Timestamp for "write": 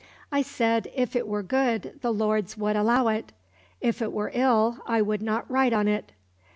5.47-5.73